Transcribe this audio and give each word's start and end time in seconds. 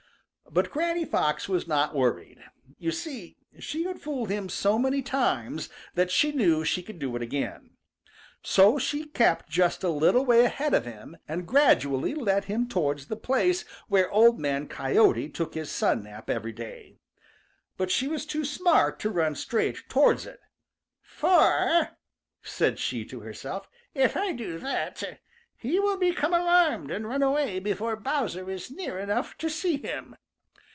But 0.53 0.69
Granny 0.69 1.05
Fox 1.05 1.47
was 1.47 1.65
not 1.65 1.95
worried. 1.95 2.43
You 2.77 2.91
see, 2.91 3.37
she 3.57 3.85
had 3.85 4.01
fooled 4.01 4.29
him 4.29 4.49
so 4.49 4.77
many 4.77 5.01
times 5.01 5.69
that 5.95 6.11
she 6.11 6.33
knew 6.33 6.65
she 6.65 6.83
could 6.83 6.99
do 6.99 7.15
it 7.15 7.21
again. 7.21 7.77
So 8.43 8.77
she 8.77 9.05
kept 9.05 9.47
just 9.49 9.81
a 9.81 9.87
little 9.87 10.25
way 10.25 10.43
ahead 10.43 10.73
of 10.73 10.83
him 10.83 11.15
and 11.25 11.47
gradually 11.47 12.13
led 12.13 12.45
him 12.45 12.67
towards 12.67 13.05
the 13.07 13.15
place 13.15 13.63
where 13.87 14.11
Old 14.11 14.41
Man 14.41 14.67
Coyote 14.67 15.29
took 15.29 15.53
his 15.53 15.71
sun 15.71 16.03
nap 16.03 16.29
every 16.29 16.51
day. 16.51 16.97
But 17.77 17.89
she 17.89 18.09
was 18.09 18.25
too 18.25 18.43
smart 18.43 18.99
to 19.01 19.09
run 19.09 19.35
straight 19.35 19.87
towards 19.87 20.25
it, 20.25 20.41
"For," 21.01 21.91
said 22.43 22.77
she 22.77 23.05
to 23.05 23.21
herself, 23.21 23.69
"if 23.95 24.17
I 24.17 24.33
do 24.33 24.57
that, 24.59 25.21
he 25.55 25.79
will 25.79 25.95
become 25.97 26.33
alarmed 26.33 26.91
and 26.91 27.07
run 27.07 27.23
away 27.23 27.59
before 27.59 27.95
Bowser 27.95 28.51
is 28.51 28.69
near 28.69 28.99
enough 28.99 29.37
to 29.37 29.49
see 29.49 29.77
him." 29.77 30.17